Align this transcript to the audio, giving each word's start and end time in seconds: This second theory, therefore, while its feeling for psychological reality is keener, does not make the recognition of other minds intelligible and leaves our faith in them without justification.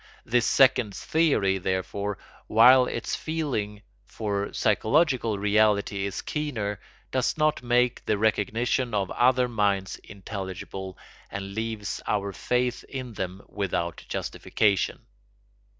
This 0.25 0.47
second 0.47 0.95
theory, 0.95 1.59
therefore, 1.59 2.17
while 2.47 2.87
its 2.87 3.15
feeling 3.15 3.83
for 4.03 4.51
psychological 4.51 5.37
reality 5.37 6.07
is 6.07 6.23
keener, 6.23 6.79
does 7.11 7.37
not 7.37 7.61
make 7.61 8.03
the 8.07 8.17
recognition 8.17 8.95
of 8.95 9.11
other 9.11 9.47
minds 9.47 9.97
intelligible 9.97 10.97
and 11.29 11.53
leaves 11.53 12.01
our 12.07 12.33
faith 12.33 12.83
in 12.85 13.13
them 13.13 13.43
without 13.47 14.03
justification. 14.09 15.05